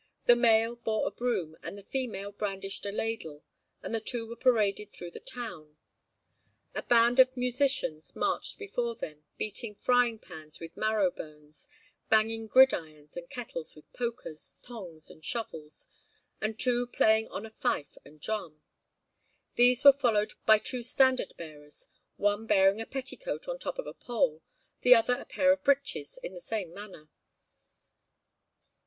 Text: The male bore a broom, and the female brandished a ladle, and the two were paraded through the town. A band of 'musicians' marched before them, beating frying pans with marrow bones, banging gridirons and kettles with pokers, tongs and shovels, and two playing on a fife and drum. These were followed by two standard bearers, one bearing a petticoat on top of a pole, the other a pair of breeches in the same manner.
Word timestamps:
The 0.23 0.35
male 0.35 0.77
bore 0.77 1.05
a 1.07 1.11
broom, 1.11 1.55
and 1.61 1.77
the 1.77 1.83
female 1.83 2.31
brandished 2.31 2.87
a 2.87 2.91
ladle, 2.91 3.43
and 3.83 3.93
the 3.93 3.99
two 4.01 4.25
were 4.25 4.35
paraded 4.35 4.91
through 4.91 5.11
the 5.11 5.19
town. 5.19 5.77
A 6.73 6.81
band 6.81 7.19
of 7.19 7.37
'musicians' 7.37 8.15
marched 8.15 8.57
before 8.57 8.95
them, 8.95 9.25
beating 9.37 9.75
frying 9.75 10.17
pans 10.17 10.59
with 10.59 10.75
marrow 10.75 11.11
bones, 11.11 11.67
banging 12.09 12.47
gridirons 12.47 13.15
and 13.15 13.29
kettles 13.29 13.75
with 13.75 13.93
pokers, 13.93 14.57
tongs 14.63 15.11
and 15.11 15.23
shovels, 15.23 15.87
and 16.41 16.59
two 16.59 16.87
playing 16.87 17.27
on 17.27 17.45
a 17.45 17.51
fife 17.51 17.95
and 18.03 18.19
drum. 18.19 18.63
These 19.53 19.83
were 19.83 19.93
followed 19.93 20.33
by 20.47 20.57
two 20.57 20.81
standard 20.81 21.33
bearers, 21.37 21.89
one 22.17 22.47
bearing 22.47 22.81
a 22.81 22.87
petticoat 22.87 23.47
on 23.47 23.59
top 23.59 23.77
of 23.77 23.85
a 23.85 23.93
pole, 23.93 24.41
the 24.81 24.95
other 24.95 25.13
a 25.21 25.25
pair 25.25 25.51
of 25.53 25.63
breeches 25.63 26.17
in 26.23 26.33
the 26.33 26.39
same 26.39 26.73
manner. 26.73 27.07